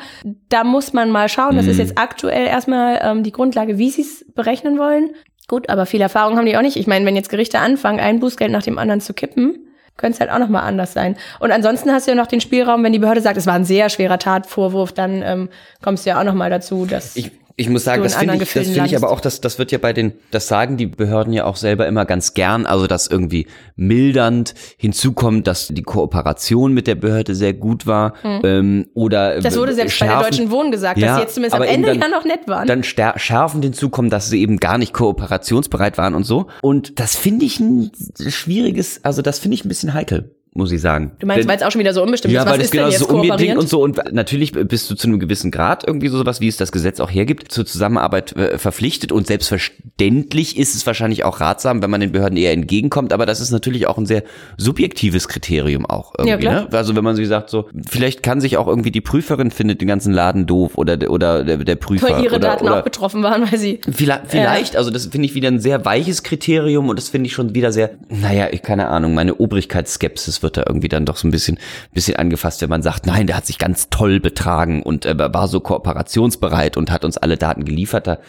[0.50, 1.56] da muss man mal schauen.
[1.56, 1.82] Das ist mhm.
[1.82, 5.12] jetzt aktuell erstmal ähm, die Grundlage, wie sie es berechnen wollen.
[5.48, 6.76] Gut, aber viel Erfahrung haben die auch nicht.
[6.76, 10.20] Ich meine, wenn jetzt Gerichte anfangen, ein Bußgeld nach dem anderen zu kippen, könnte es
[10.20, 11.16] halt auch nochmal anders sein.
[11.40, 13.66] Und ansonsten hast du ja noch den Spielraum, wenn die Behörde sagt, es war ein
[13.66, 15.50] sehr schwerer Tatvorwurf, dann ähm,
[15.82, 18.68] kommst du ja auch nochmal dazu, dass ich Ich muss sagen, das finde ich, das
[18.68, 21.46] finde ich aber auch, dass das wird ja bei den, das sagen die Behörden ja
[21.46, 26.94] auch selber immer ganz gern, also dass irgendwie mildernd hinzukommt, dass die Kooperation mit der
[26.94, 28.42] Behörde sehr gut war mhm.
[28.44, 31.34] ähm, oder das wurde selbst schärfen, bei der Deutschen Wohnen gesagt, ja, dass sie jetzt
[31.34, 32.68] zumindest am Ende dann, ja noch nett waren.
[32.68, 36.46] Dann schärfend hinzukommen, dass sie eben gar nicht kooperationsbereit waren und so.
[36.62, 40.82] Und das finde ich ein schwieriges, also das finde ich ein bisschen heikel muss ich
[40.82, 41.12] sagen.
[41.20, 42.90] Du meinst, weil es auch schon wieder so unbestimmt ja, ist, was weil es genau
[42.90, 46.42] so unbedingt und so und natürlich bist du zu einem gewissen Grad irgendwie so sowas,
[46.42, 51.24] wie es das Gesetz auch hergibt, zur Zusammenarbeit äh, verpflichtet und selbstverständlich ist es wahrscheinlich
[51.24, 54.24] auch ratsam, wenn man den Behörden eher entgegenkommt, aber das ist natürlich auch ein sehr
[54.58, 56.62] subjektives Kriterium auch irgendwie, ja, klar.
[56.64, 56.78] Ne?
[56.78, 59.88] Also wenn man sich sagt so, vielleicht kann sich auch irgendwie die Prüferin findet den
[59.88, 63.24] ganzen Laden doof oder oder der, der Prüfer weil ihre oder, Daten oder, auch betroffen
[63.24, 64.80] waren, weil sie vielleicht, vielleicht ja.
[64.80, 67.72] also das finde ich wieder ein sehr weiches Kriterium und das finde ich schon wieder
[67.72, 71.60] sehr, naja, ich keine Ahnung, meine Obrigkeitsskepsis wird da irgendwie dann doch so ein bisschen,
[71.94, 75.48] bisschen angefasst, wenn man sagt, nein, der hat sich ganz toll betragen und äh, war
[75.48, 78.08] so kooperationsbereit und hat uns alle Daten geliefert.
[78.08, 78.20] Da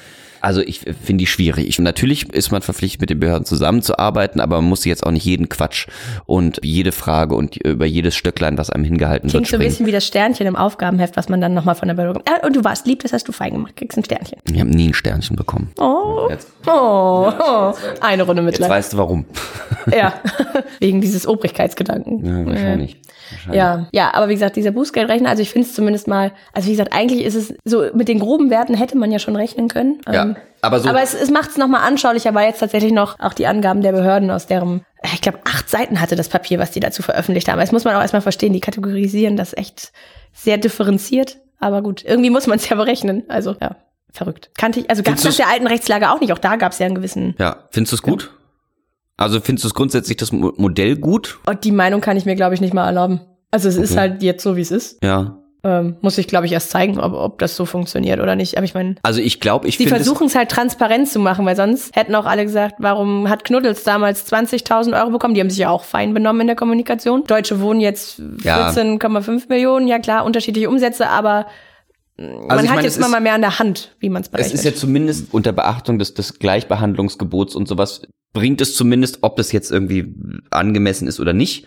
[0.40, 1.78] also ich finde die schwierig.
[1.78, 5.48] natürlich ist man verpflichtet, mit den Behörden zusammenzuarbeiten, aber man muss jetzt auch nicht jeden
[5.48, 5.86] Quatsch
[6.26, 9.68] und jede Frage und über jedes Stöcklein, was einem hingehalten Klingt wird, Klingt so ein
[9.68, 12.42] bisschen wie das Sternchen im Aufgabenheft, was man dann nochmal von der Behörde bekommt.
[12.42, 14.38] Äh, und du warst lieb, das hast du fein gemacht, kriegst ein Sternchen.
[14.50, 15.72] Ich habe nie ein Sternchen bekommen.
[15.78, 16.28] Oh,
[16.66, 17.74] oh, oh.
[18.00, 18.58] eine Runde mit.
[18.58, 19.24] Jetzt weißt du warum.
[19.92, 20.14] ja,
[20.80, 22.24] wegen dieses Obrigkeitsgedanken.
[22.24, 22.92] Ja, wahrscheinlich.
[22.92, 22.98] Ja.
[23.52, 26.72] Ja, ja, aber wie gesagt, dieser Bußgeldrechner, also ich finde es zumindest mal, also wie
[26.72, 30.00] gesagt, eigentlich ist es so, mit den groben Werten hätte man ja schon rechnen können.
[30.06, 30.88] Ja, ähm, aber so.
[30.88, 33.92] Aber es, es macht es nochmal anschaulicher, weil jetzt tatsächlich noch auch die Angaben der
[33.92, 37.58] Behörden aus deren, ich glaube, acht Seiten hatte das Papier, was die dazu veröffentlicht haben.
[37.58, 39.92] Das muss man auch erstmal verstehen, die kategorisieren das echt
[40.32, 41.38] sehr differenziert.
[41.60, 43.24] Aber gut, irgendwie muss man es ja berechnen.
[43.28, 43.76] Also, ja
[44.12, 44.50] verrückt.
[44.56, 46.32] Kannte ich, also gab es nach der alten Rechtslage auch nicht.
[46.32, 47.34] Auch da gab es ja einen gewissen.
[47.38, 48.30] Ja, findest du es gut?
[49.18, 51.38] Also findest du es grundsätzlich das Modell gut?
[51.44, 53.20] Und die Meinung kann ich mir, glaube ich, nicht mal erlauben.
[53.50, 53.84] Also es okay.
[53.84, 55.02] ist halt jetzt so, wie es ist.
[55.02, 55.38] Ja.
[55.64, 58.56] Ähm, muss ich, glaube ich, erst zeigen, ob, ob das so funktioniert oder nicht.
[58.56, 58.94] Aber ich meine.
[59.02, 62.26] Also ich glaube, ich Sie versuchen es halt transparent zu machen, weil sonst hätten auch
[62.26, 65.34] alle gesagt, warum hat Knuddels damals 20.000 Euro bekommen?
[65.34, 67.24] Die haben sich ja auch fein benommen in der Kommunikation.
[67.24, 69.40] Deutsche wohnen jetzt 14,5 ja.
[69.48, 69.88] Millionen.
[69.88, 71.46] Ja klar, unterschiedliche Umsätze, aber
[72.18, 74.54] also man hat meine, jetzt mal, mal mehr an der Hand, wie man es berechnet.
[74.54, 78.02] Es ist ja zumindest unter Beachtung des, des Gleichbehandlungsgebots und sowas,
[78.32, 80.14] bringt es zumindest, ob das jetzt irgendwie
[80.50, 81.66] angemessen ist oder nicht,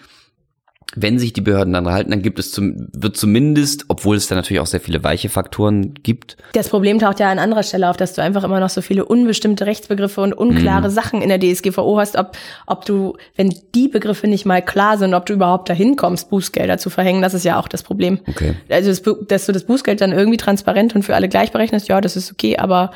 [0.96, 4.36] wenn sich die Behörden dann halten, dann gibt es zum, wird zumindest, obwohl es da
[4.36, 6.36] natürlich auch sehr viele weiche Faktoren gibt.
[6.54, 9.06] Das Problem taucht ja an anderer Stelle auf, dass du einfach immer noch so viele
[9.06, 10.94] unbestimmte Rechtsbegriffe und unklare mhm.
[10.94, 15.14] Sachen in der DSGVO hast, ob, ob du, wenn die Begriffe nicht mal klar sind,
[15.14, 18.20] ob du überhaupt dahin kommst, Bußgelder zu verhängen, das ist ja auch das Problem.
[18.28, 18.56] Okay.
[18.70, 22.02] Also, das, dass du das Bußgeld dann irgendwie transparent und für alle gleich berechnest, ja,
[22.02, 22.92] das ist okay, aber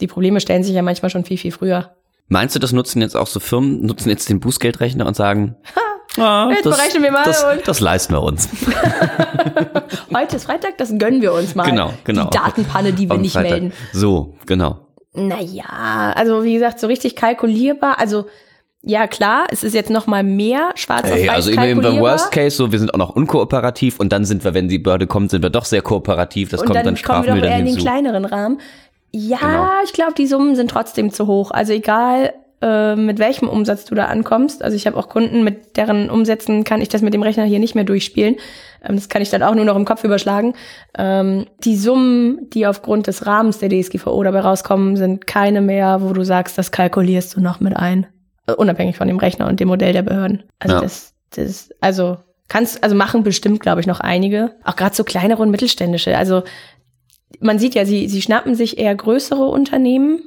[0.00, 1.94] die Probleme stellen sich ja manchmal schon viel, viel früher.
[2.28, 5.56] Meinst du, das nutzen jetzt auch so Firmen, nutzen jetzt den Bußgeldrechner und sagen,
[6.16, 7.24] ja, Jetzt das, berechnen wir mal.
[7.24, 8.48] Das, das leisten wir uns.
[10.14, 11.64] Heute ist Freitag, das gönnen wir uns mal.
[11.64, 12.24] Genau, genau.
[12.24, 13.50] Die Datenpanne, die wir Am nicht Freitag.
[13.50, 13.72] melden.
[13.92, 14.86] So, genau.
[15.14, 17.98] Naja, also wie gesagt, so richtig kalkulierbar.
[17.98, 18.26] Also
[18.82, 22.30] ja, klar, es ist jetzt noch mal mehr schwarz auf weiß Also eben beim Worst
[22.30, 25.30] Case, so wir sind auch noch unkooperativ und dann sind wir, wenn die Behörde kommt,
[25.30, 26.50] sind wir doch sehr kooperativ.
[26.50, 27.70] Das und kommt dann, dann strafmildernd hinzu.
[27.70, 28.60] in den kleineren Rahmen.
[29.10, 29.68] Ja, genau.
[29.84, 31.50] ich glaube, die Summen sind trotzdem zu hoch.
[31.50, 34.62] Also egal, äh, mit welchem Umsatz du da ankommst.
[34.62, 37.60] Also ich habe auch Kunden, mit deren Umsätzen kann ich das mit dem Rechner hier
[37.60, 38.36] nicht mehr durchspielen.
[38.84, 40.54] Ähm, das kann ich dann auch nur noch im Kopf überschlagen.
[40.96, 46.12] Ähm, die Summen, die aufgrund des Rahmens der DSGVO dabei rauskommen, sind keine mehr, wo
[46.12, 48.06] du sagst, das kalkulierst du noch mit ein.
[48.48, 50.42] Äh, unabhängig von dem Rechner und dem Modell der Behörden.
[50.58, 50.82] Also ja.
[50.82, 52.16] das, das, also
[52.48, 54.56] kannst, also machen bestimmt, glaube ich, noch einige.
[54.64, 56.16] Auch gerade so kleinere und mittelständische.
[56.16, 56.42] Also
[57.40, 60.20] man sieht ja, sie, sie schnappen sich eher größere Unternehmen,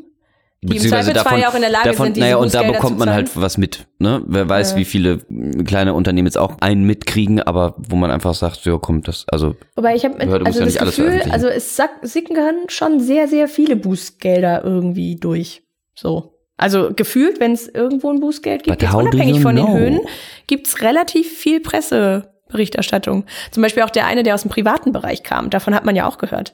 [0.64, 3.00] die im Zweifelsfall ja auch in der Lage davon, sind, diese Naja, und da bekommt
[3.00, 3.88] man halt was mit.
[3.98, 4.22] Ne?
[4.28, 4.78] Wer weiß, ja.
[4.78, 5.18] wie viele
[5.66, 9.56] kleine Unternehmen jetzt auch einen mitkriegen, aber wo man einfach sagt, ja, kommt das, also.
[9.76, 14.64] Wobei ich habe also ja das Gefühl, also es sickern schon sehr, sehr viele Bußgelder
[14.64, 15.64] irgendwie durch.
[15.96, 16.38] So.
[16.58, 19.66] Also gefühlt, wenn es irgendwo ein Bußgeld gibt, jetzt unabhängig von know?
[19.66, 20.00] den Höhen,
[20.46, 23.26] gibt's relativ viel Presseberichterstattung.
[23.50, 25.50] Zum Beispiel auch der eine, der aus dem privaten Bereich kam.
[25.50, 26.54] Davon hat man ja auch gehört.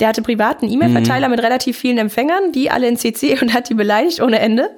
[0.00, 1.34] Der hatte privaten E-Mail-Verteiler mhm.
[1.34, 4.70] mit relativ vielen Empfängern, die alle in CC und hat die beleidigt ohne Ende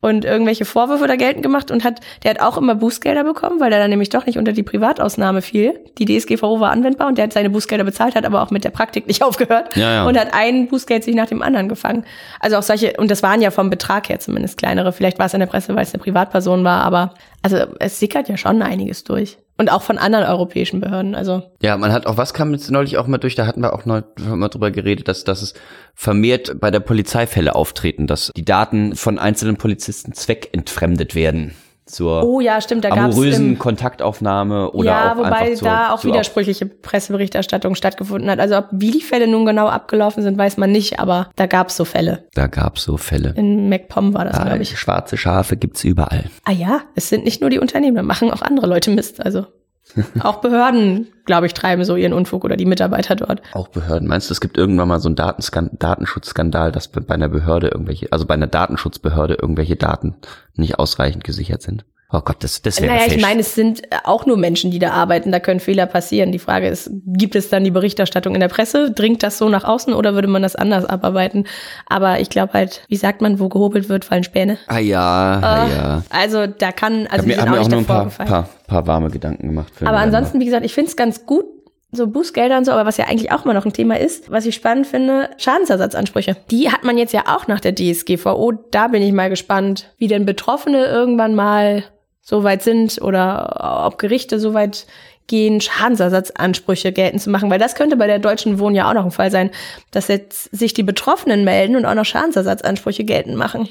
[0.00, 3.72] und irgendwelche Vorwürfe da geltend gemacht und hat, der hat auch immer Bußgelder bekommen, weil
[3.72, 5.80] er dann nämlich doch nicht unter die Privatausnahme fiel.
[5.98, 8.70] Die DSGVO war anwendbar und der hat seine Bußgelder bezahlt, hat aber auch mit der
[8.70, 10.06] Praktik nicht aufgehört ja, ja.
[10.06, 12.04] und hat ein Bußgeld sich nach dem anderen gefangen.
[12.40, 14.92] Also auch solche, und das waren ja vom Betrag her zumindest kleinere.
[14.92, 18.28] Vielleicht war es in der Presse, weil es eine Privatperson war, aber also es sickert
[18.28, 19.38] ja schon einiges durch.
[19.58, 21.42] Und auch von anderen europäischen Behörden, also.
[21.62, 23.86] Ja, man hat auch, was kam jetzt neulich auch mal durch, da hatten wir auch
[23.86, 25.54] noch mal drüber geredet, dass, dass es
[25.94, 31.54] vermehrt bei der Polizei Fälle auftreten, dass die Daten von einzelnen Polizisten zweckentfremdet werden.
[31.86, 36.04] Zur oh, ja, stimmt, da amorösen im, Kontaktaufnahme oder ja, auch wobei zur, da auch
[36.04, 38.40] widersprüchliche Presseberichterstattung stattgefunden hat.
[38.40, 41.68] Also ob wie die Fälle nun genau abgelaufen sind, weiß man nicht, aber da gab
[41.68, 42.26] es so Fälle.
[42.34, 43.34] Da gab es so Fälle.
[43.36, 44.76] In MacPom war das, glaube ich.
[44.78, 46.24] Schwarze Schafe gibt's überall.
[46.44, 49.24] Ah ja, es sind nicht nur die Unternehmen, da machen auch andere Leute Mist.
[49.24, 49.46] Also
[50.20, 53.42] auch Behörden, glaube ich, treiben so ihren Unfug oder die Mitarbeiter dort.
[53.52, 54.08] Auch Behörden.
[54.08, 58.26] Meinst du, es gibt irgendwann mal so einen Datenschutzskandal, dass bei einer Behörde irgendwelche, also
[58.26, 60.16] bei einer Datenschutzbehörde irgendwelche Daten
[60.54, 61.84] nicht ausreichend gesichert sind?
[62.12, 64.92] Oh Gott, das, das wäre Naja, ich meine, es sind auch nur Menschen, die da
[64.92, 65.32] arbeiten.
[65.32, 66.30] Da können Fehler passieren.
[66.30, 68.92] Die Frage ist, gibt es dann die Berichterstattung in der Presse?
[68.92, 71.46] Dringt das so nach außen oder würde man das anders abarbeiten?
[71.86, 74.56] Aber ich glaube halt, wie sagt man, wo gehobelt wird, fallen Späne.
[74.68, 76.02] Ah ja, ah, ja.
[76.10, 79.10] Also da kann, also wir haben mir auch, auch nur ein paar, paar, paar warme
[79.10, 79.72] Gedanken gemacht.
[79.80, 81.46] Aber ansonsten, wie gesagt, ich finde es ganz gut,
[81.90, 84.46] so Bußgelder und so, aber was ja eigentlich auch mal noch ein Thema ist, was
[84.46, 86.36] ich spannend finde, Schadensersatzansprüche.
[86.50, 88.52] Die hat man jetzt ja auch nach der DSGVO.
[88.70, 91.84] Da bin ich mal gespannt, wie denn Betroffene irgendwann mal
[92.28, 94.86] so weit sind oder ob Gerichte so weit
[95.28, 99.04] gehen, Schadensersatzansprüche geltend zu machen, weil das könnte bei der Deutschen Wohnen ja auch noch
[99.04, 99.50] ein Fall sein,
[99.90, 103.68] dass jetzt sich die Betroffenen melden und auch noch Schadensersatzansprüche geltend machen.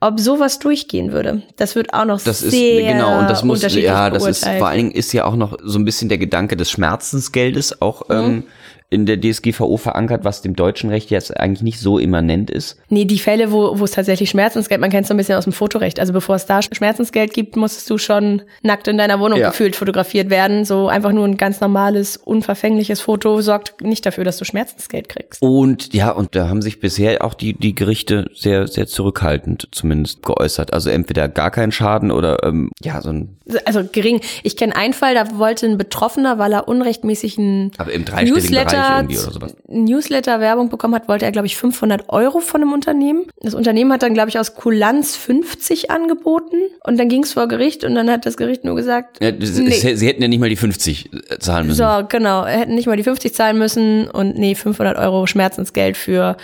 [0.00, 3.62] Ob sowas durchgehen würde, das wird auch noch das sehr ist, genau und das muss
[3.74, 6.56] ja, das ist vor allen Dingen ist ja auch noch so ein bisschen der Gedanke
[6.56, 8.14] des Schmerzensgeldes auch mhm.
[8.14, 8.44] ähm,
[8.90, 12.76] in der DSGVO verankert, was dem deutschen Recht jetzt eigentlich nicht so immanent ist.
[12.88, 15.44] Nee, die Fälle, wo, wo es tatsächlich Schmerzensgeld, man kennt es so ein bisschen aus
[15.44, 16.00] dem Fotorecht.
[16.00, 19.50] Also bevor es da Schmerzensgeld gibt, musstest du schon nackt in deiner Wohnung ja.
[19.50, 20.64] gefühlt fotografiert werden.
[20.64, 25.40] So einfach nur ein ganz normales, unverfängliches Foto sorgt nicht dafür, dass du Schmerzensgeld kriegst.
[25.40, 30.24] Und ja, und da haben sich bisher auch die, die Gerichte sehr, sehr zurückhaltend zumindest
[30.24, 30.72] geäußert.
[30.72, 33.36] Also entweder gar keinen Schaden oder ähm, ja, so ein.
[33.64, 34.20] Also gering.
[34.42, 38.79] Ich kenne einen Fall, da wollte ein Betroffener, weil er unrechtmäßigen Aber im Newsletter
[39.14, 39.54] sowas.
[39.68, 43.26] Newsletter-Werbung bekommen hat, wollte er, glaube ich, 500 Euro von einem Unternehmen.
[43.40, 47.48] Das Unternehmen hat dann, glaube ich, aus Kulanz 50 angeboten und dann ging es vor
[47.48, 49.70] Gericht und dann hat das Gericht nur gesagt, ja, das, nee.
[49.70, 51.78] sie hätten ja nicht mal die 50 äh, zahlen müssen.
[51.78, 56.36] So, genau, hätten nicht mal die 50 zahlen müssen und nee, 500 Euro Schmerzensgeld für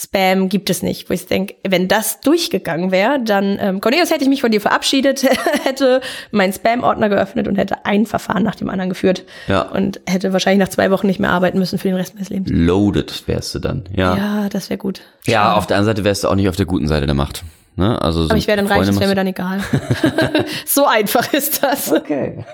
[0.00, 1.10] Spam gibt es nicht.
[1.10, 4.60] Wo ich denke, wenn das durchgegangen wäre, dann, ähm, Cornelius, hätte ich mich von dir
[4.60, 5.24] verabschiedet,
[5.64, 9.24] hätte meinen Spam-Ordner geöffnet und hätte ein Verfahren nach dem anderen geführt.
[9.48, 9.62] Ja.
[9.62, 12.48] Und hätte wahrscheinlich nach zwei Wochen nicht mehr arbeiten müssen für den Rest meines Lebens.
[12.52, 14.16] Loaded wärst du dann, ja.
[14.16, 15.00] Ja, das wäre gut.
[15.26, 15.56] Ja, Schade.
[15.56, 17.42] auf der anderen Seite wärst du auch nicht auf der guten Seite der Macht.
[17.74, 18.00] Ne?
[18.00, 19.60] Also so Aber ich wäre dann reich, das wäre mir dann egal.
[20.64, 21.92] so einfach ist das.
[21.92, 22.44] Okay.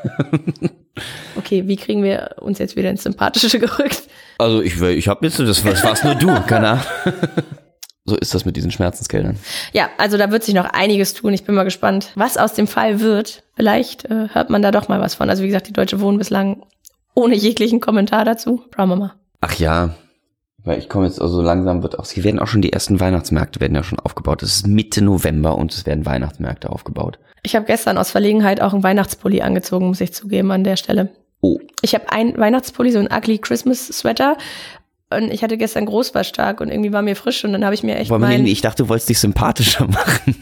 [1.36, 4.02] okay, wie kriegen wir uns jetzt wieder ins Sympathische gerückt?
[4.38, 6.84] Also ich, ich habe jetzt, das, das war's nur du, keine Ahnung.
[8.06, 9.38] So ist das mit diesen Schmerzensgeldern.
[9.72, 11.32] Ja, also da wird sich noch einiges tun.
[11.32, 13.44] Ich bin mal gespannt, was aus dem Fall wird.
[13.56, 15.30] Vielleicht äh, hört man da doch mal was von.
[15.30, 16.66] Also wie gesagt, die Deutsche wohnen bislang
[17.14, 18.62] ohne jeglichen Kommentar dazu.
[18.76, 19.14] Wir mal.
[19.40, 19.94] Ach ja,
[20.64, 23.60] weil ich komme jetzt also langsam wird auch, sie werden auch schon die ersten Weihnachtsmärkte
[23.60, 24.42] werden ja schon aufgebaut.
[24.42, 27.18] Es ist Mitte November und es werden Weihnachtsmärkte aufgebaut.
[27.42, 31.10] Ich habe gestern aus Verlegenheit auch einen Weihnachtspulli angezogen, muss ich zugeben an der Stelle.
[31.44, 31.58] Oh.
[31.82, 34.38] Ich habe ein Weihnachtspulli, so ein ugly Christmas Sweater.
[35.10, 37.96] Und ich hatte gestern Großbasttag und irgendwie war mir frisch und dann habe ich mir
[37.96, 40.36] echt mein, Ich dachte, du wolltest dich sympathischer machen.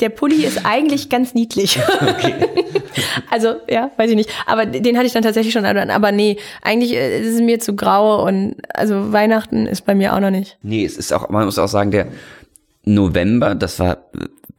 [0.00, 1.78] Der Pulli ist eigentlich ganz niedlich.
[2.00, 2.34] Okay.
[3.30, 4.30] also, ja, weiß ich nicht.
[4.46, 5.90] Aber den hatte ich dann tatsächlich schon an.
[5.90, 10.14] Aber nee, eigentlich äh, ist es mir zu grau und also Weihnachten ist bei mir
[10.14, 10.56] auch noch nicht.
[10.62, 12.06] Nee, es ist auch, man muss auch sagen, der
[12.84, 13.98] November, das war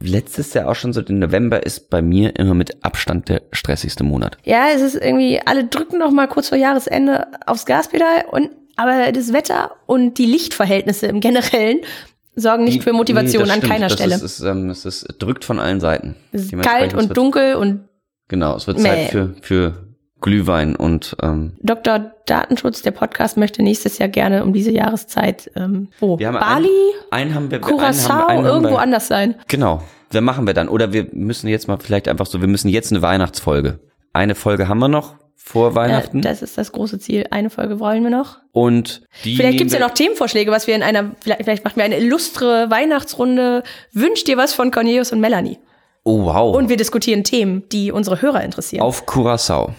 [0.00, 4.04] letztes Jahr auch schon so, der November ist bei mir immer mit Abstand der stressigste
[4.04, 4.38] Monat.
[4.44, 9.10] Ja, es ist irgendwie, alle drücken noch mal kurz vor Jahresende aufs Gaspedal und aber
[9.10, 11.80] das Wetter und die Lichtverhältnisse im Generellen
[12.36, 14.14] sorgen nicht für Motivation nee, an keiner das Stelle.
[14.14, 16.14] Ist, es, ist, ähm, es ist drückt von allen Seiten.
[16.30, 17.88] Es ist kalt und dunkel und
[18.28, 19.87] genau, es wird Zeit für für
[20.20, 22.12] Glühwein und ähm, Dr.
[22.26, 26.18] Datenschutz, der Podcast möchte nächstes Jahr gerne um diese Jahreszeit ähm, wo?
[26.18, 26.68] Wir haben Bali,
[27.10, 29.36] einen, einen haben wir, Curacao, einen haben wir, einen irgendwo wir, anders sein.
[29.46, 30.68] Genau, wer machen wir dann?
[30.68, 33.78] Oder wir müssen jetzt mal vielleicht einfach so, wir müssen jetzt eine Weihnachtsfolge.
[34.12, 36.18] Eine Folge haben wir noch vor Weihnachten.
[36.18, 37.26] Äh, das ist das große Ziel.
[37.30, 38.38] Eine Folge wollen wir noch.
[38.52, 41.84] Und die vielleicht gibt's ja noch Themenvorschläge, was wir in einer, vielleicht, vielleicht machen wir
[41.84, 43.62] eine illustre Weihnachtsrunde.
[43.92, 45.58] Wünscht dir was von Cornelius und Melanie?
[46.02, 46.54] Oh wow.
[46.54, 48.82] Und wir diskutieren Themen, die unsere Hörer interessieren.
[48.82, 49.74] Auf Curacao.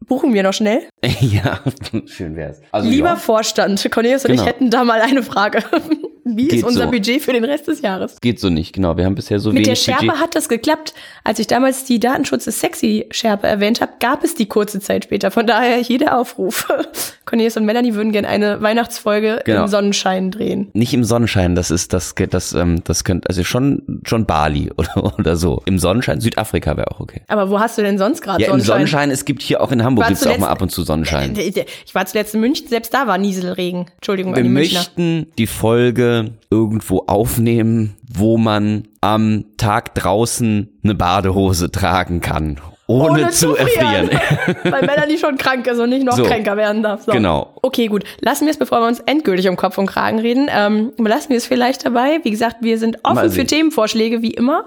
[0.00, 0.82] Buchen wir noch schnell?
[1.20, 1.60] ja,
[2.06, 2.60] schön wär's.
[2.72, 3.16] Also, Lieber ja.
[3.16, 4.42] Vorstand, Cornelius und genau.
[4.42, 5.62] ich hätten da mal eine Frage.
[6.26, 6.90] Wie Geht ist unser so.
[6.90, 8.18] Budget für den Rest des Jahres?
[8.20, 8.96] Geht so nicht, genau.
[8.96, 10.22] Wir haben bisher so Mit wenig der Schärpe Budget.
[10.22, 10.94] hat das geklappt.
[11.22, 15.04] Als ich damals die Datenschutz ist sexy Schärpe erwähnt habe, gab es die kurze Zeit
[15.04, 15.30] später.
[15.30, 16.66] Von daher hier der Aufruf.
[17.34, 19.62] Cornelius und Melanie würden gerne eine Weihnachtsfolge Genau.
[19.64, 20.68] im Sonnenschein drehen.
[20.72, 25.18] Nicht im Sonnenschein, das ist das das ähm, das könnte also schon schon Bali oder
[25.18, 25.60] oder so.
[25.66, 27.22] Im Sonnenschein Südafrika wäre auch okay.
[27.26, 28.76] Aber wo hast du denn sonst gerade Ja, im Sonnenschein?
[28.76, 31.36] Sonnenschein, es gibt hier auch in Hamburg gibt's auch mal ab und zu Sonnenschein.
[31.36, 33.86] Ich war zuletzt in München, selbst da war Nieselregen.
[33.96, 34.78] Entschuldigung, Wir an die Münchner.
[34.78, 43.22] möchten die Folge irgendwo aufnehmen, wo man am Tag draußen eine Badehose tragen kann, ohne,
[43.22, 44.10] Ohne zu zu frieren.
[44.10, 44.56] erfrieren.
[44.72, 46.24] Weil Melanie schon krank ist und nicht noch So.
[46.24, 47.02] kränker werden darf.
[47.04, 47.12] So.
[47.12, 47.50] Genau.
[47.62, 48.04] Okay, gut.
[48.20, 51.38] Lassen wir es, bevor wir uns endgültig um Kopf und Kragen reden, ähm, belassen wir
[51.38, 52.20] es vielleicht dabei.
[52.24, 53.46] Wie gesagt, wir sind offen für.
[53.46, 54.66] Themenvorschläge, wie immer.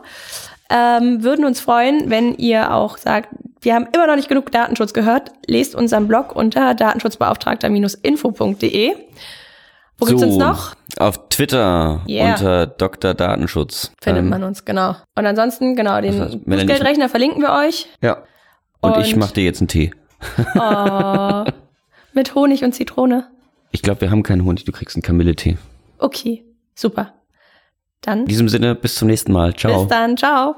[0.70, 3.30] Ähm, würden uns freuen, wenn ihr auch sagt,
[3.62, 5.32] wir haben immer noch nicht genug Datenschutz gehört.
[5.46, 8.94] Lest unseren Blog unter datenschutzbeauftragter-info.de.
[10.00, 10.76] Wo gibt's uns noch?
[11.00, 12.32] Auf Twitter Yeah.
[12.34, 13.14] unter Dr.
[13.14, 13.92] Datenschutz.
[14.02, 14.96] Findet Ähm, man uns, genau.
[15.16, 17.88] Und ansonsten, genau, den heißt, Melanie- Bußgeldrechner verlinken wir euch.
[18.02, 18.24] Ja.
[18.82, 19.92] Und, ich Und- mach dir jetzt einen Tee.
[22.14, 23.28] Mit Honig und Zitrone.
[23.72, 25.58] Ich glaube, wir haben keinen Honig, du kriegst einen Kamilletee.
[26.00, 27.14] Okay, super.
[28.02, 29.54] Dann In diesem Sinne, bis zum nächsten Mal.
[29.56, 29.82] Ciao.
[29.82, 30.16] bis dann.
[30.18, 30.56] Ciao.